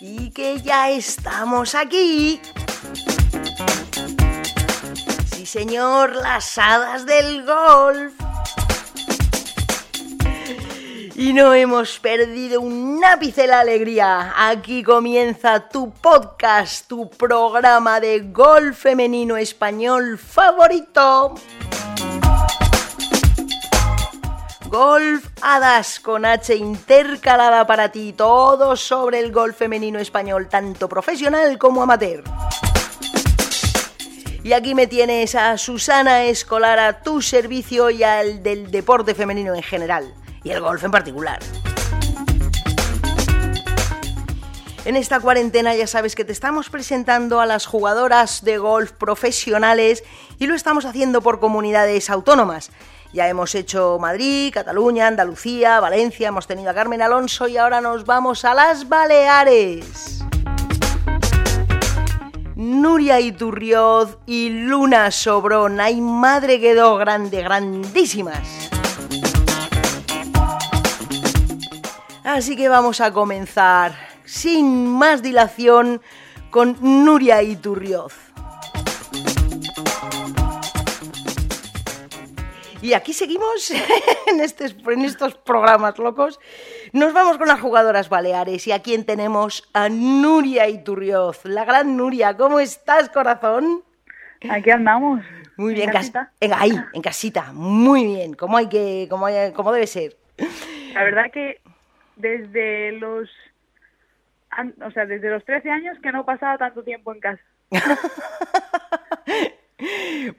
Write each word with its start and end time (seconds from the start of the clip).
Y 0.00 0.30
que 0.30 0.60
ya 0.60 0.90
estamos 0.90 1.74
aquí. 1.74 2.40
Sí, 5.32 5.46
señor, 5.46 6.14
las 6.16 6.58
hadas 6.58 7.06
del 7.06 7.44
golf. 7.44 8.12
Y 11.16 11.32
no 11.32 11.54
hemos 11.54 12.00
perdido 12.00 12.60
un 12.60 13.02
ápice 13.04 13.42
de 13.42 13.46
la 13.46 13.60
alegría. 13.60 14.34
Aquí 14.36 14.82
comienza 14.82 15.68
tu 15.68 15.90
podcast, 15.92 16.88
tu 16.88 17.08
programa 17.08 18.00
de 18.00 18.20
golf 18.20 18.80
femenino 18.80 19.36
español 19.36 20.18
favorito. 20.18 21.34
Golf 24.74 25.28
Hadas 25.40 26.00
con 26.00 26.24
H 26.24 26.52
intercalada 26.56 27.64
para 27.64 27.92
ti, 27.92 28.12
todo 28.12 28.74
sobre 28.74 29.20
el 29.20 29.30
golf 29.30 29.56
femenino 29.56 30.00
español, 30.00 30.48
tanto 30.48 30.88
profesional 30.88 31.58
como 31.58 31.84
amateur. 31.84 32.24
Y 34.42 34.52
aquí 34.52 34.74
me 34.74 34.88
tienes 34.88 35.36
a 35.36 35.56
Susana 35.58 36.24
Escolar 36.24 36.80
a 36.80 37.02
tu 37.02 37.22
servicio 37.22 37.88
y 37.90 38.02
al 38.02 38.42
del 38.42 38.72
deporte 38.72 39.14
femenino 39.14 39.54
en 39.54 39.62
general, 39.62 40.12
y 40.42 40.50
el 40.50 40.60
golf 40.60 40.82
en 40.82 40.90
particular. 40.90 41.38
En 44.84 44.96
esta 44.96 45.20
cuarentena 45.20 45.76
ya 45.76 45.86
sabes 45.86 46.16
que 46.16 46.24
te 46.24 46.32
estamos 46.32 46.68
presentando 46.68 47.40
a 47.40 47.46
las 47.46 47.64
jugadoras 47.64 48.42
de 48.42 48.58
golf 48.58 48.90
profesionales 48.90 50.02
y 50.40 50.48
lo 50.48 50.56
estamos 50.56 50.84
haciendo 50.84 51.22
por 51.22 51.38
comunidades 51.38 52.10
autónomas. 52.10 52.72
Ya 53.14 53.28
hemos 53.28 53.54
hecho 53.54 53.96
Madrid, 54.00 54.52
Cataluña, 54.52 55.06
Andalucía, 55.06 55.78
Valencia, 55.78 56.26
hemos 56.26 56.48
tenido 56.48 56.70
a 56.70 56.74
Carmen 56.74 57.00
Alonso 57.00 57.46
y 57.46 57.56
ahora 57.56 57.80
nos 57.80 58.04
vamos 58.04 58.44
a 58.44 58.54
las 58.54 58.88
Baleares. 58.88 60.24
Nuria 62.56 63.20
Iturrioz 63.20 64.18
y 64.26 64.48
Luna 64.48 65.12
Sobrón, 65.12 65.80
hay 65.80 66.00
madre 66.00 66.58
quedó 66.58 66.96
grande, 66.96 67.40
grandísimas. 67.40 68.68
Así 72.24 72.56
que 72.56 72.68
vamos 72.68 73.00
a 73.00 73.12
comenzar 73.12 73.94
sin 74.24 74.88
más 74.88 75.22
dilación 75.22 76.02
con 76.50 76.76
Nuria 76.80 77.44
Iturrioz. 77.44 78.23
Y 82.84 82.92
aquí 82.92 83.14
seguimos 83.14 83.70
en, 84.26 84.40
este, 84.40 84.66
en, 84.66 85.00
estos 85.06 85.34
programas 85.36 85.98
locos. 85.98 86.38
Nos 86.92 87.14
vamos 87.14 87.38
con 87.38 87.48
las 87.48 87.58
jugadoras 87.58 88.10
baleares 88.10 88.66
y 88.66 88.72
a 88.72 88.82
quién 88.82 89.06
tenemos 89.06 89.66
a 89.72 89.88
Nuria 89.88 90.68
Iturrioz, 90.68 91.46
la 91.46 91.64
gran 91.64 91.96
Nuria. 91.96 92.36
¿Cómo 92.36 92.60
estás, 92.60 93.08
corazón? 93.08 93.82
Aquí 94.50 94.70
andamos. 94.70 95.24
Muy 95.56 95.72
bien, 95.72 95.88
en 95.88 95.94
casita. 95.94 96.30
ahí, 96.58 96.78
en 96.92 97.00
casita. 97.00 97.52
Muy 97.54 98.04
bien, 98.04 98.34
como 98.34 98.58
hay 98.58 98.68
que, 98.68 99.06
como, 99.08 99.28
como 99.54 99.72
debe 99.72 99.86
ser. 99.86 100.18
La 100.92 101.04
verdad 101.04 101.30
que 101.32 101.62
desde 102.16 102.92
los, 102.92 103.30
o 104.86 104.90
sea, 104.90 105.06
desde 105.06 105.30
los 105.30 105.42
13 105.46 105.70
años 105.70 105.96
que 106.02 106.12
no 106.12 106.26
pasaba 106.26 106.58
tanto 106.58 106.82
tiempo 106.82 107.14
en 107.14 107.20
casa. 107.20 107.42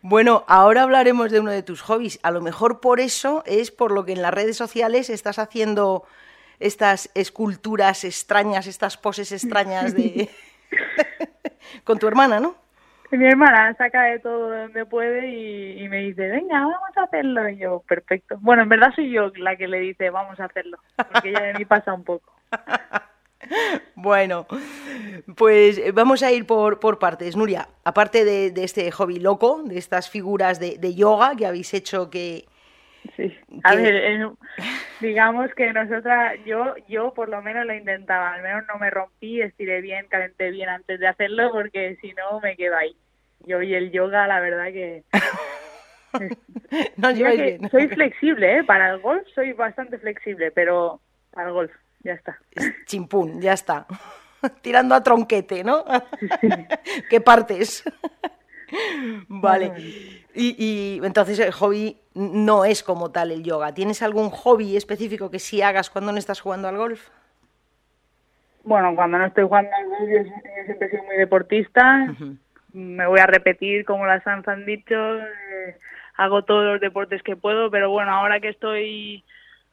Bueno, 0.02 0.44
ahora 0.48 0.84
hablaremos 0.84 1.32
de 1.32 1.40
uno 1.40 1.52
de 1.52 1.64
tus 1.64 1.82
hobbies. 1.82 2.20
A 2.24 2.32
lo 2.32 2.42
mejor 2.42 2.80
por 2.80 3.00
eso 3.00 3.44
es 3.46 3.72
por 3.72 3.92
lo 3.92 4.06
que 4.06 4.14
en 4.14 4.22
las 4.22 4.34
redes 4.34 4.58
sociales 4.58 5.10
estás 5.10 5.40
haciendo 5.40 6.04
estas 6.60 7.10
esculturas 7.16 8.04
extrañas, 8.04 8.68
estas 8.68 8.98
poses 8.98 9.32
extrañas 9.32 9.94
de 9.94 10.30
con 11.84 12.00
tu 12.00 12.08
hermana, 12.08 12.40
¿no? 12.40 12.56
Mi 13.12 13.28
hermana 13.28 13.74
saca 13.78 14.04
de 14.04 14.20
todo 14.20 14.50
donde 14.50 14.86
puede 14.86 15.28
y, 15.28 15.84
y, 15.84 15.90
me 15.90 15.98
dice, 16.00 16.28
venga, 16.28 16.60
vamos 16.60 16.98
a 16.98 17.04
hacerlo. 17.04 17.48
Y 17.48 17.58
yo, 17.58 17.82
perfecto. 17.88 18.38
Bueno, 18.42 18.64
en 18.64 18.70
verdad 18.70 18.94
soy 18.96 19.12
yo 19.12 19.32
la 19.38 19.56
que 19.56 19.68
le 19.68 19.80
dice, 19.80 20.10
vamos 20.10 20.40
a 20.40 20.46
hacerlo, 20.46 20.80
porque 21.12 21.30
ella 21.30 21.42
de 21.42 21.54
mí 21.54 21.66
pasa 21.66 21.94
un 21.94 22.04
poco. 22.04 22.34
Bueno, 23.96 24.46
pues 25.36 25.78
eh, 25.78 25.92
vamos 25.92 26.24
a 26.24 26.32
ir 26.32 26.46
por, 26.46 26.80
por 26.80 27.00
partes. 27.00 27.36
Nuria, 27.36 27.68
aparte 27.84 28.26
de, 28.26 28.52
de, 28.52 28.64
este 28.64 28.92
hobby 28.92 29.20
loco, 29.20 29.64
de 29.64 29.78
estas 29.78 30.10
figuras 30.10 30.60
de, 30.60 30.78
de 30.78 30.96
yoga 30.96 31.36
que 31.36 31.46
habéis 31.46 31.74
hecho 31.74 32.10
que... 32.10 32.46
Sí, 33.16 33.38
a 33.64 33.76
ver, 33.76 33.96
eh, 33.96 34.28
digamos 35.00 35.54
que 35.54 35.72
nosotras, 35.72 36.40
yo, 36.44 36.74
yo 36.88 37.14
por 37.14 37.30
lo 37.30 37.40
menos 37.42 37.66
lo 37.66 37.74
intentaba, 37.74 38.34
al 38.34 38.42
menos 38.42 38.64
no 38.68 38.80
me 38.80 38.90
rompí, 38.90 39.42
estiré 39.42 39.80
bien, 39.82 40.08
calenté 40.08 40.50
bien 40.50 40.70
antes 40.70 41.00
de 41.00 41.08
hacerlo, 41.08 41.52
porque 41.52 41.98
si 42.02 42.14
no 42.14 42.40
me 42.40 42.56
quedo 42.56 42.76
ahí. 42.76 42.96
Yo 43.46 43.62
y 43.62 43.76
el 43.76 43.92
yoga, 43.92 44.26
la 44.26 44.40
verdad 44.40 44.66
que... 44.66 45.04
no, 46.98 47.12
yo 47.12 47.28
soy 47.70 47.88
flexible, 47.90 48.58
¿eh? 48.60 48.64
Para 48.64 48.90
el 48.90 49.00
golf 49.00 49.28
soy 49.36 49.54
bastante 49.54 50.00
flexible, 50.00 50.50
pero 50.52 51.00
para 51.32 51.50
el 51.50 51.54
golf 51.54 51.72
ya 52.06 52.14
está. 52.14 52.38
Chimpún, 52.86 53.42
ya 53.42 53.54
está. 53.54 53.88
Tirando 54.62 54.94
a 54.94 55.02
tronquete, 55.02 55.64
¿no? 55.64 55.84
¿Qué 57.10 57.20
partes? 57.20 57.84
vale. 59.28 59.74
Y, 60.36 60.56
y, 60.58 61.02
entonces 61.04 61.40
el 61.40 61.52
hobby 61.52 61.98
no 62.14 62.64
es 62.64 62.84
como 62.84 63.12
tal 63.12 63.32
el 63.32 63.44
yoga. 63.44 63.74
¿Tienes 63.74 64.04
algún 64.04 64.30
hobby 64.30 64.78
específico 64.78 65.32
que 65.32 65.40
sí 65.40 65.64
hagas 65.64 65.90
cuando 65.90 66.12
no 66.12 66.20
estás 66.20 66.40
jugando 66.42 66.68
al 66.68 66.78
golf? 66.78 67.10
Bueno, 68.64 68.96
cuando 68.96 69.18
no 69.18 69.26
estoy 69.26 69.46
jugando 69.46 69.72
al 69.76 69.86
golf, 69.88 70.02
yo, 70.02 70.18
yo 70.24 70.66
siempre 70.66 70.90
soy 70.92 71.02
muy 71.08 71.18
deportista. 71.18 72.08
Uh 72.10 72.24
-huh. 72.24 72.38
Me 72.74 73.08
voy 73.08 73.20
a 73.20 73.26
repetir 73.26 73.84
como 73.86 74.06
las 74.06 74.26
han 74.28 74.66
dicho. 74.66 74.96
Eh, 74.96 75.78
hago 76.18 76.44
todos 76.44 76.66
los 76.66 76.82
deportes 76.82 77.24
que 77.24 77.36
puedo, 77.36 77.72
pero 77.72 77.90
bueno, 77.90 78.12
ahora 78.12 78.40
que 78.40 78.50
estoy 78.50 79.24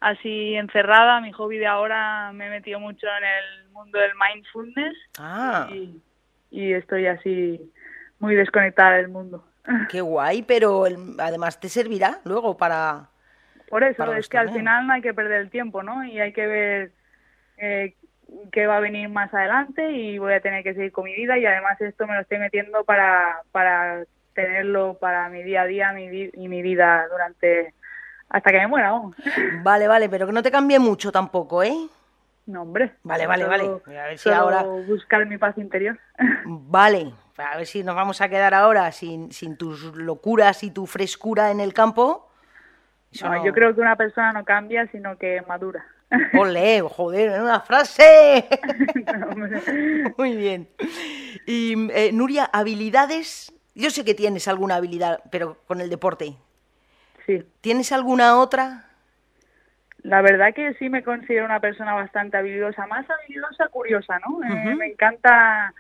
así 0.03 0.57
encerrada, 0.57 1.21
mi 1.21 1.33
hobby 1.33 1.59
de 1.59 1.67
ahora 1.67 2.33
me 2.33 2.49
he 2.49 2.51
metido 2.51 2.81
mucho 2.81 3.07
en 3.07 3.25
el 3.25 3.71
mundo 3.71 3.99
del 3.99 4.11
mindfulness 4.15 4.97
ah. 5.19 5.69
y, 5.73 6.03
y, 6.51 6.73
estoy 6.73 7.07
así 7.07 7.73
muy 8.19 8.35
desconectada 8.35 8.97
del 8.97 9.09
mundo. 9.09 9.47
Qué 9.89 10.01
guay, 10.01 10.43
pero 10.43 10.87
el, 10.87 10.97
además 11.19 11.61
te 11.61 11.69
servirá 11.69 12.19
luego 12.25 12.57
para... 12.57 13.09
Por 13.69 13.85
eso, 13.85 13.99
para 14.05 14.19
es 14.19 14.29
que 14.29 14.37
también. 14.37 14.55
al 14.55 14.61
final 14.61 14.87
no 14.87 14.93
hay 14.93 15.03
que 15.03 15.15
perder 15.15 15.41
el 15.41 15.51
tiempo, 15.51 15.83
¿no? 15.83 16.05
Y 16.05 16.21
hay 16.21 16.33
que 16.33 16.47
ver 16.47 16.93
eh, 17.57 17.95
qué 18.51 18.67
va 18.67 18.79
a 18.79 18.81
venir 18.81 19.09
más 19.09 19.33
adelante 19.33 19.93
y 19.93 20.19
voy 20.19 20.35
a 20.35 20.41
tener 20.41 20.63
que 20.63 20.75
seguir 20.75 20.93
con 20.93 21.05
mi 21.05 21.15
vida 21.15 21.39
y 21.39 21.47
además 21.47 21.81
esto 21.81 22.07
me 22.07 22.15
lo 22.15 22.21
estoy 22.21 22.39
metiendo 22.39 22.85
para, 22.85 23.41
para 23.51 24.05
tenerlo 24.35 24.99
para 25.01 25.29
mi 25.29 25.43
día 25.43 25.63
a 25.63 25.67
día 25.67 25.93
mi, 25.93 26.31
y 26.35 26.49
mi 26.49 26.61
vida 26.61 27.07
durante 27.09 27.73
hasta 28.33 28.51
que 28.51 28.59
me 28.59 28.67
muera. 28.67 28.93
Vamos. 28.93 29.15
Vale, 29.63 29.87
vale, 29.87 30.09
pero 30.09 30.27
que 30.27 30.33
no 30.33 30.43
te 30.43 30.51
cambie 30.51 30.79
mucho 30.79 31.13
tampoco, 31.13 31.63
¿eh? 31.63 31.77
No, 32.47 32.63
hombre. 32.63 32.95
Vale, 33.03 33.27
vale, 33.27 33.45
vale. 33.45 33.65
A 33.87 34.07
ver 34.07 34.19
si 34.19 34.31
ahora 34.31 34.63
buscar 34.63 35.27
mi 35.27 35.39
paz 35.39 35.57
interior. 35.59 35.99
Vale, 36.45 37.13
a 37.37 37.57
ver 37.57 37.67
si 37.67 37.85
nos 37.85 37.95
vamos 37.95 38.21
a 38.21 38.29
quedar 38.29 38.53
ahora 38.53 38.91
sin, 38.91 39.31
sin 39.31 39.57
tus 39.57 39.95
locuras 39.95 40.65
y 40.65 40.71
tu 40.71 40.87
frescura 40.87 41.53
en 41.53 41.61
el 41.61 41.73
campo. 41.73 42.29
No, 43.21 43.29
no, 43.29 43.45
yo 43.45 43.53
creo 43.53 43.75
que 43.75 43.81
una 43.81 43.95
persona 43.95 44.33
no 44.33 44.45
cambia, 44.45 44.89
sino 44.91 45.17
que 45.19 45.43
madura. 45.47 45.85
Ole, 46.39 46.81
joder, 46.81 47.41
una 47.41 47.61
frase. 47.61 48.49
Muy 50.19 50.35
bien. 50.35 50.69
Y 51.47 51.91
eh, 51.93 52.11
Nuria, 52.13 52.49
habilidades. 52.53 53.53
Yo 53.75 53.91
sé 53.91 54.05
que 54.05 54.15
tienes 54.15 54.49
alguna 54.49 54.77
habilidad, 54.77 55.23
pero 55.31 55.59
con 55.67 55.81
el 55.81 55.91
deporte. 55.91 56.37
Sí. 57.27 57.43
¿Tienes 57.61 57.93
alguna 57.93 58.39
otra? 58.39 58.85
La 60.03 60.21
verdad 60.21 60.53
que 60.53 60.75
sí 60.75 60.89
me 60.89 61.05
considero 61.05 61.45
una 61.45 61.61
persona 61.61 61.95
bastante 61.95 62.37
habilidosa, 62.37 62.87
más 62.87 63.07
habilidosa, 63.09 63.69
curiosa, 63.69 64.19
¿no? 64.19 64.37
Uh 64.37 64.43
-huh. 64.43 64.73
eh, 64.73 64.75
me 64.75 64.87
encanta 64.87 65.73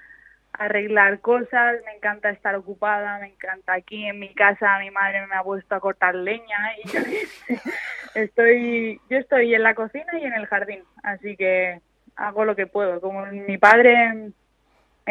arreglar 0.53 1.21
cosas, 1.21 1.77
me 1.85 1.97
encanta 1.97 2.31
estar 2.31 2.55
ocupada, 2.55 3.19
me 3.19 3.29
encanta 3.29 3.73
aquí 3.73 4.05
en 4.07 4.19
mi 4.19 4.33
casa, 4.35 4.79
mi 4.79 4.91
madre 4.91 5.27
me 5.27 5.35
ha 5.35 5.43
puesto 5.43 5.75
a 5.75 5.81
cortar 5.81 6.15
leña 6.15 6.59
y 6.85 6.89
yo 6.89 7.01
estoy, 8.15 9.01
yo 9.09 9.19
estoy 9.19 9.55
en 9.55 9.63
la 9.63 9.75
cocina 9.75 10.19
y 10.21 10.25
en 10.25 10.35
el 10.35 10.47
jardín, 10.47 10.85
así 11.03 11.37
que 11.37 11.81
hago 12.17 12.45
lo 12.45 12.55
que 12.55 12.67
puedo. 12.67 13.01
Como 13.01 13.25
mi 13.27 13.59
padre 13.59 14.33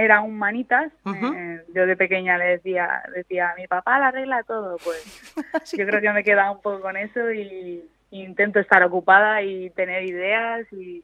era 0.03 0.21
un 0.21 0.38
manitas, 0.38 0.92
uh 1.06 1.12
-huh. 1.12 1.36
eh, 1.38 1.65
yo 1.74 1.86
de 1.86 1.95
pequeña 1.95 2.38
le 2.38 2.45
decía, 2.45 3.03
decía, 3.15 3.53
mi 3.57 3.68
papá 3.68 4.00
la 4.00 4.07
arregla 4.07 4.44
todo, 4.44 4.77
pues 4.83 4.98
sí. 5.63 5.77
yo 5.77 5.86
creo 5.86 6.01
que 6.01 6.12
me 6.12 6.21
he 6.21 6.24
quedado 6.24 6.53
un 6.53 6.62
poco 6.62 6.81
con 6.81 6.98
eso 6.98 7.31
y, 7.31 7.83
y 8.09 8.24
intento 8.24 8.59
estar 8.59 8.83
ocupada 8.83 9.42
y 9.42 9.69
tener 9.71 10.03
ideas 10.03 10.65
y, 10.71 11.03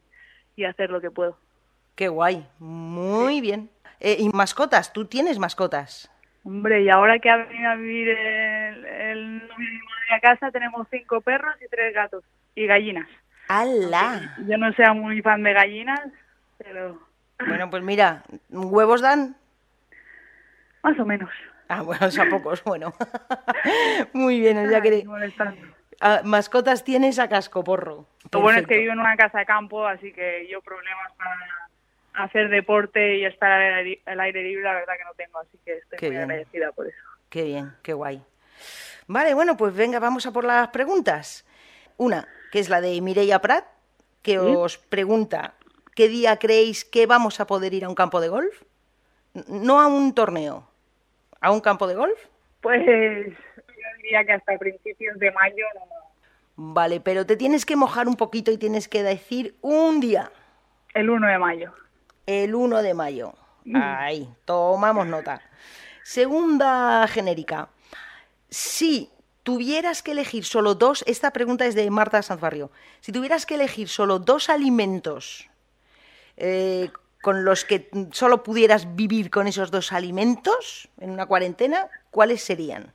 y, 0.56 0.66
hacer 0.66 0.90
lo 0.90 1.02
que 1.02 1.12
puedo. 1.12 1.38
Qué 1.96 2.08
guay, 2.08 2.46
muy 2.60 3.36
sí. 3.36 3.42
bien. 3.42 3.70
Eh, 4.00 4.18
¿Y 4.20 4.30
mascotas? 4.30 4.94
¿Tú 4.94 5.06
tienes 5.06 5.40
mascotas? 5.40 6.12
Hombre, 6.44 6.82
y 6.82 6.90
ahora 6.90 7.20
que 7.20 7.30
ha 7.30 7.38
venido 7.38 7.70
a 7.70 7.76
vivir 7.76 8.10
el, 8.10 8.86
el 8.86 9.38
novio 9.40 9.56
de 9.58 10.08
media 10.08 10.20
casa 10.22 10.52
tenemos 10.52 10.88
cinco 10.90 11.20
perros 11.22 11.56
y 11.64 11.68
tres 11.68 11.94
gatos 11.94 12.24
y 12.56 12.66
gallinas. 12.66 13.08
¡Hala! 13.48 14.36
Yo 14.48 14.58
no 14.58 14.72
sea 14.74 14.94
muy 14.94 15.22
fan 15.22 15.44
de 15.44 15.54
gallinas, 15.54 16.02
pero... 16.58 17.06
Bueno, 17.45 17.69
pues 17.69 17.84
mira, 17.84 18.24
¿huevos 18.50 19.01
dan? 19.01 19.38
Más 20.84 21.00
o 21.00 21.06
menos. 21.06 21.30
Ah, 21.68 21.81
bueno, 21.81 22.10
sea, 22.10 22.30
pocos, 22.30 22.63
bueno. 22.63 22.94
Muy 24.13 24.39
bien, 24.39 24.57
o 24.57 24.69
sea 24.69 24.78
Ay, 24.81 24.89
que 24.89 25.06
ah, 26.01 26.22
mascotas 26.24 26.84
tienes 26.84 27.19
a 27.19 27.28
cascoporro. 27.28 28.07
Lo 28.31 28.42
bueno 28.42 28.60
es 28.60 28.68
que 28.68 28.78
vivo 28.78 28.94
en 28.94 29.00
una 29.00 29.18
casa 29.18 29.39
de 29.39 29.45
campo, 29.45 29.86
así 29.86 30.13
que 30.13 30.48
yo 30.50 30.62
problemas 30.62 31.12
para 31.18 32.24
hacer 32.25 32.50
deporte 32.50 33.18
y 33.18 33.25
estar 33.25 33.51
al 33.51 33.74
aire, 33.74 34.01
al 34.06 34.19
aire 34.19 34.44
libre, 34.44 34.63
la 34.63 34.74
verdad 34.74 34.94
que 34.98 35.04
no 35.04 35.13
tengo, 35.16 35.39
así 35.39 35.57
que 35.63 35.74
estoy 35.74 36.00
Qué 36.00 36.07
muy 36.07 36.16
bien. 36.16 36.31
agradecida 36.31 36.72
por 36.72 36.88
eso. 36.88 36.98
Qué 37.30 37.44
bien, 37.44 37.74
qué 37.84 37.94
guay. 37.94 38.24
Vale, 39.07 39.34
bueno, 39.34 39.56
pues 39.57 39.75
venga, 39.75 40.00
vamos 40.00 40.25
a 40.25 40.31
por 40.31 40.44
las 40.44 40.69
preguntas. 40.69 41.45
Una, 41.98 42.28
que 42.51 42.60
es 42.60 42.69
la 42.69 42.81
de 42.81 43.00
Mireia 43.01 43.39
Prat, 43.39 43.66
que 44.22 44.39
os 44.39 44.78
pregunta, 44.78 45.54
¿qué 45.98 46.08
día 46.08 46.38
creéis 46.38 46.86
que 46.86 47.08
vamos 47.08 47.40
a 47.40 47.48
poder 47.48 47.74
ir 47.74 47.84
a 47.84 47.90
un 47.90 47.96
campo 47.96 48.22
de 48.22 48.30
golf? 48.30 48.62
No 49.48 49.82
a 49.82 49.88
un 49.88 50.14
torneo, 50.14 50.70
a 51.42 51.50
un 51.50 51.60
campo 51.60 51.88
de 51.88 51.96
golf. 51.96 52.20
Pues 52.62 52.86
yo 52.86 53.88
diría 53.98 54.24
que 54.24 54.34
hasta 54.34 54.58
principios 54.60 55.18
de 55.18 55.32
mayo 55.32 55.66
no. 55.74 55.82
Vale, 56.56 57.00
pero 57.00 57.26
te 57.26 57.36
tienes 57.36 57.66
que 57.66 57.76
mojar 57.76 58.08
un 58.08 58.16
poquito 58.16 58.52
y 58.52 58.60
tienes 58.60 58.88
que 58.88 59.02
decir 59.02 59.56
un 59.62 60.00
día, 60.00 60.32
El 60.94 61.10
1 61.10 61.28
de 61.28 61.38
mayo. 61.40 61.74
el 62.28 62.54
1 62.54 62.84
de 62.84 62.94
mayo. 62.94 63.34
Ahí, 63.74 64.30
tomamos 64.46 65.08
nota. 65.08 65.42
Segunda 66.04 67.08
genérica. 67.08 67.70
Si 68.50 69.10
tuvieras 69.42 70.04
que 70.04 70.12
elegir 70.12 70.46
solo 70.46 70.76
dos, 70.76 71.04
esta 71.08 71.32
pregunta 71.32 71.66
es 71.66 71.74
de 71.74 71.90
Marta 71.90 72.22
Sanzbarrio. 72.22 72.70
Si 73.02 73.12
tuvieras 73.12 73.46
que 73.48 73.56
elegir 73.56 73.90
solo 73.90 74.20
dos 74.20 74.50
alimentos 74.50 75.50
eh, 76.38 76.89
con 77.22 77.44
los 77.44 77.66
que 77.66 77.89
solo 78.12 78.44
pudieras 78.44 78.95
vivir 78.95 79.30
con 79.30 79.48
esos 79.48 79.72
dos 79.72 79.92
alimentos 79.92 80.89
en 81.00 81.10
una 81.10 81.25
cuarentena, 81.25 81.88
¿cuáles 82.12 82.42
serían? 82.44 82.94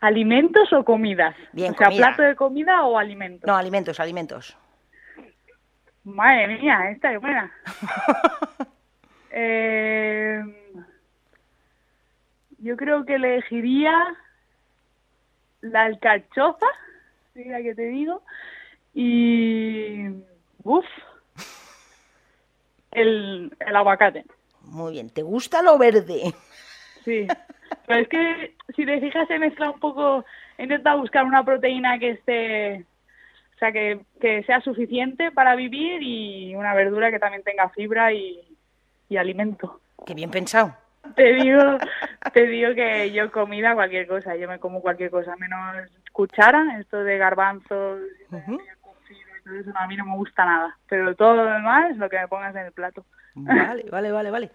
¿Alimentos 0.00 0.72
o 0.72 0.84
comidas? 0.84 1.34
Bien, 1.52 1.72
o 1.72 1.76
sea, 1.76 1.86
comida. 1.86 2.06
plato 2.08 2.22
de 2.22 2.36
comida 2.36 2.84
o 2.84 2.98
alimentos. 2.98 3.46
No, 3.46 3.56
alimentos, 3.56 3.98
alimentos. 4.00 4.56
Madre 6.04 6.58
mía, 6.58 6.90
esta 6.90 7.12
es 7.12 7.20
buena. 7.20 7.52
Eh, 9.34 10.42
yo 12.58 12.76
creo 12.76 13.06
que 13.06 13.14
elegiría 13.14 13.94
la 15.62 15.84
alcachofa, 15.84 16.66
mira 17.34 17.62
que 17.62 17.74
te 17.74 17.86
digo, 17.86 18.22
y 18.92 20.06
uf, 20.62 20.84
el, 22.92 23.52
el 23.58 23.76
aguacate. 23.76 24.24
Muy 24.62 24.92
bien. 24.92 25.10
¿Te 25.10 25.22
gusta 25.22 25.62
lo 25.62 25.78
verde? 25.78 26.34
Sí. 27.04 27.26
Pero 27.86 28.00
es 28.00 28.08
que 28.08 28.54
si 28.76 28.84
te 28.84 29.00
fijas 29.00 29.26
se 29.28 29.38
mezcla 29.38 29.70
un 29.70 29.80
poco, 29.80 30.24
he 30.58 30.64
intentado 30.64 31.00
buscar 31.00 31.24
una 31.24 31.44
proteína 31.44 31.98
que 31.98 32.10
esté, 32.10 32.84
o 33.54 33.58
sea, 33.58 33.72
que, 33.72 34.00
que 34.20 34.42
sea 34.44 34.60
suficiente 34.60 35.30
para 35.32 35.56
vivir 35.56 36.02
y 36.02 36.54
una 36.54 36.74
verdura 36.74 37.10
que 37.10 37.18
también 37.18 37.42
tenga 37.42 37.70
fibra 37.70 38.12
y, 38.12 38.40
y 39.08 39.16
alimento. 39.16 39.80
Qué 40.06 40.14
bien 40.14 40.30
pensado. 40.30 40.76
Te 41.16 41.32
digo, 41.34 41.78
te 42.32 42.46
digo 42.46 42.74
que 42.74 43.10
yo 43.12 43.30
comida 43.32 43.74
cualquier 43.74 44.06
cosa, 44.06 44.36
yo 44.36 44.48
me 44.48 44.58
como 44.58 44.80
cualquier 44.80 45.10
cosa, 45.10 45.34
menos 45.36 45.88
cuchara, 46.12 46.78
esto 46.78 47.02
de 47.02 47.18
garbanzos, 47.18 48.00
No, 49.44 49.78
a 49.78 49.86
mí 49.86 49.96
no 49.96 50.04
me 50.04 50.16
gusta 50.16 50.44
nada, 50.44 50.78
pero 50.88 51.14
todo 51.16 51.34
lo 51.34 51.44
demás 51.44 51.96
lo 51.96 52.08
que 52.08 52.18
me 52.18 52.28
pongas 52.28 52.54
en 52.54 52.66
el 52.66 52.72
plato. 52.72 53.04
Vale, 53.34 53.86
vale, 53.90 54.12
vale, 54.12 54.30
vale. 54.30 54.50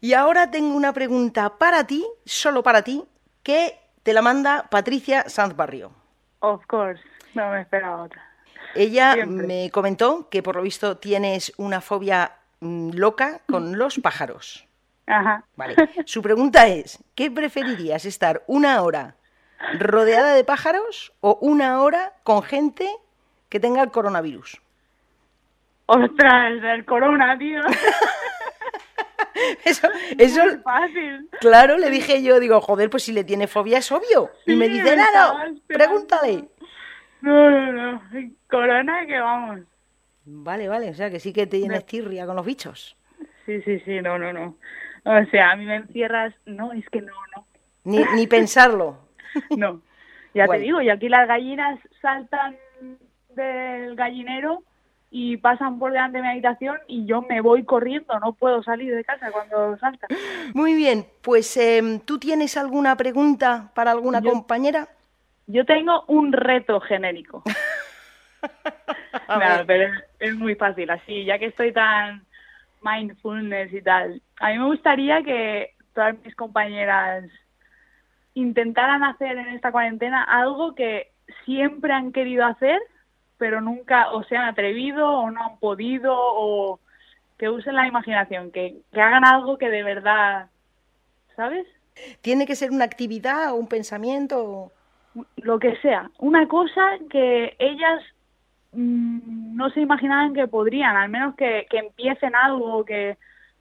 Y 0.00 0.12
ahora 0.12 0.50
tengo 0.50 0.76
una 0.76 0.92
pregunta 0.92 1.58
para 1.58 1.86
ti, 1.86 2.04
solo 2.24 2.62
para 2.62 2.82
ti, 2.82 3.04
que 3.42 3.78
te 4.02 4.12
la 4.12 4.22
manda 4.22 4.66
Patricia 4.70 5.28
Sanz 5.28 5.54
Barrio. 5.54 5.92
Of 6.40 6.66
course, 6.66 7.02
no 7.34 7.50
me 7.50 7.62
esperaba 7.62 8.02
otra. 8.04 8.22
Ella 8.74 9.14
Siempre. 9.14 9.46
me 9.46 9.70
comentó 9.70 10.28
que 10.28 10.42
por 10.42 10.56
lo 10.56 10.62
visto 10.62 10.98
tienes 10.98 11.52
una 11.56 11.80
fobia 11.80 12.32
mm, 12.60 12.90
loca 12.94 13.40
con 13.48 13.78
los 13.78 13.98
pájaros. 13.98 14.66
Ajá. 15.06 15.44
Vale. 15.56 15.74
Su 16.04 16.20
pregunta 16.20 16.66
es, 16.66 17.02
¿qué 17.14 17.30
preferirías 17.30 18.04
estar 18.04 18.42
una 18.46 18.82
hora 18.82 19.16
rodeada 19.78 20.34
de 20.34 20.44
pájaros 20.44 21.12
o 21.20 21.38
una 21.40 21.80
hora 21.80 22.12
con 22.22 22.42
gente 22.42 22.90
que 23.48 23.60
tenga 23.60 23.82
el 23.82 23.90
coronavirus? 23.90 24.60
Ostras, 25.86 26.62
el 26.62 26.84
corona, 26.84 27.36
tío. 27.38 27.60
Eso, 29.64 29.88
eso, 30.18 30.44
Muy 30.44 30.56
fácil. 30.58 31.28
claro, 31.40 31.78
le 31.78 31.90
dije 31.90 32.22
yo, 32.24 32.40
digo, 32.40 32.60
joder, 32.60 32.90
pues 32.90 33.04
si 33.04 33.12
le 33.12 33.22
tiene 33.22 33.46
fobia 33.46 33.78
es 33.78 33.92
obvio. 33.92 34.30
Y 34.46 34.56
me 34.56 34.68
dice, 34.68 34.82
me 34.90 34.96
no, 34.96 35.02
estaba 35.04 35.44
no, 35.48 35.54
esperando". 35.54 35.66
pregúntale. 36.08 36.44
No, 37.20 37.50
no, 37.50 37.72
no. 37.72 38.02
Corona 38.50 39.06
que 39.06 39.18
vamos. 39.20 39.60
Vale, 40.24 40.66
vale, 40.66 40.90
o 40.90 40.94
sea 40.94 41.08
que 41.10 41.20
sí 41.20 41.32
que 41.32 41.46
tienes 41.46 41.86
tirria 41.86 42.26
con 42.26 42.34
los 42.34 42.44
bichos. 42.44 42.96
Sí, 43.46 43.62
sí, 43.62 43.78
sí, 43.84 44.00
no, 44.00 44.18
no, 44.18 44.32
no. 44.32 44.56
O 45.04 45.24
sea, 45.30 45.52
a 45.52 45.56
mí 45.56 45.64
me 45.66 45.76
encierras. 45.76 46.34
No, 46.44 46.72
es 46.72 46.88
que 46.90 47.00
no, 47.00 47.12
no. 47.36 47.46
Ni, 47.84 48.04
ni 48.16 48.26
pensarlo. 48.26 48.98
No. 49.56 49.82
Ya 50.34 50.46
Bueno. 50.46 50.58
te 50.60 50.64
digo, 50.64 50.80
y 50.82 50.90
aquí 50.90 51.08
las 51.08 51.28
gallinas 51.28 51.78
saltan 52.02 52.56
del 53.42 53.96
gallinero 53.96 54.62
y 55.10 55.38
pasan 55.38 55.78
por 55.78 55.92
delante 55.92 56.18
de 56.18 56.22
mi 56.22 56.28
habitación 56.28 56.76
y 56.86 57.06
yo 57.06 57.22
me 57.22 57.40
voy 57.40 57.64
corriendo, 57.64 58.18
no 58.20 58.34
puedo 58.34 58.62
salir 58.62 58.94
de 58.94 59.04
casa 59.04 59.30
cuando 59.32 59.76
saltan. 59.78 60.10
Muy 60.54 60.74
bien, 60.74 61.06
pues 61.22 61.56
em, 61.56 62.00
¿tú 62.00 62.18
tienes 62.18 62.56
alguna 62.56 62.96
pregunta 62.96 63.70
para 63.74 63.90
alguna 63.92 64.20
Yo- 64.20 64.32
compañera? 64.32 64.88
Yo 65.46 65.64
tengo 65.64 66.04
un 66.08 66.32
reto 66.34 66.78
genérico. 66.80 67.42
Pero 69.66 69.84
es, 69.84 69.92
es 70.20 70.34
muy 70.34 70.54
fácil, 70.54 70.90
así, 70.90 71.24
ya 71.24 71.38
que 71.38 71.46
estoy 71.46 71.72
tan 71.72 72.24
mindfulness 72.82 73.72
y 73.72 73.82
tal. 73.82 74.22
A 74.40 74.50
mí 74.50 74.58
me 74.58 74.66
gustaría 74.66 75.22
que 75.22 75.74
todas 75.94 76.16
mis 76.24 76.34
compañeras 76.34 77.24
intentaran 78.34 79.02
hacer 79.04 79.36
en 79.38 79.48
esta 79.48 79.72
cuarentena 79.72 80.22
algo 80.22 80.74
que 80.74 81.10
siempre 81.44 81.92
han 81.92 82.12
querido 82.12 82.44
hacer, 82.44 82.78
pero 83.38 83.60
nunca 83.60 84.10
o 84.10 84.22
se 84.24 84.36
han 84.36 84.44
atrevido 84.44 85.08
o 85.08 85.30
no 85.30 85.42
han 85.42 85.58
podido 85.58 86.12
o 86.14 86.80
que 87.38 87.48
usen 87.48 87.76
la 87.76 87.86
imaginación, 87.86 88.50
que, 88.50 88.76
que 88.92 89.00
hagan 89.00 89.24
algo 89.24 89.58
que 89.58 89.70
de 89.70 89.84
verdad, 89.84 90.50
¿sabes? 91.36 91.66
¿Tiene 92.20 92.46
que 92.46 92.56
ser 92.56 92.70
una 92.70 92.84
actividad 92.84 93.52
o 93.52 93.56
un 93.56 93.68
pensamiento? 93.68 94.72
lo 95.36 95.58
que 95.58 95.76
sea, 95.78 96.10
una 96.18 96.46
cosa 96.46 96.82
que 97.10 97.56
ellas 97.58 98.02
mm, 98.72 99.56
no 99.56 99.70
se 99.70 99.80
imaginaban 99.80 100.34
que 100.34 100.46
podrían, 100.46 100.96
al 100.96 101.08
menos 101.08 101.34
que, 101.34 101.66
que 101.70 101.78
empiecen 101.78 102.34
algo, 102.34 102.84
que 102.84 103.16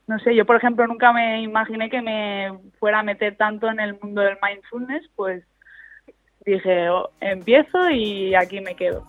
no 0.07 0.19
sé, 0.19 0.35
yo 0.35 0.45
por 0.45 0.55
ejemplo 0.55 0.87
nunca 0.87 1.11
me 1.11 1.41
imaginé 1.41 1.89
que 1.89 2.01
me 2.01 2.51
fuera 2.79 2.99
a 2.99 3.03
meter 3.03 3.35
tanto 3.35 3.69
en 3.69 3.79
el 3.79 3.99
mundo 3.99 4.21
del 4.21 4.37
mindfulness, 4.41 5.09
pues 5.15 5.43
dije, 6.45 6.89
"Oh, 6.89 7.09
empiezo 7.19 7.89
y 7.89 8.33
aquí 8.35 8.61
me 8.61 8.75
quedo. 8.75 9.03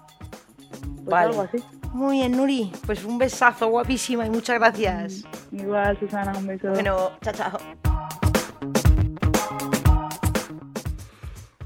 Pues 0.71 1.07
Vale. 1.07 1.27
algo 1.29 1.43
así. 1.43 1.59
Muy 1.93 2.19
bien, 2.19 2.33
Nuri. 2.37 2.73
Pues 2.87 3.05
un 3.05 3.19
besazo, 3.19 3.69
guapísima, 3.69 4.27
y 4.27 4.31
muchas 4.31 4.59
gracias. 4.59 5.25
Igual, 5.53 5.99
Susana, 5.99 6.33
un 6.37 6.47
beso. 6.47 6.69
Bueno, 6.69 7.13
chao, 7.23 7.33
chao. 7.35 7.59